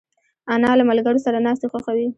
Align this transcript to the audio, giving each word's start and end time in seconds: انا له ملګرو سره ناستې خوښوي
انا 0.53 0.69
له 0.79 0.83
ملګرو 0.89 1.23
سره 1.25 1.37
ناستې 1.47 1.65
خوښوي 1.71 2.07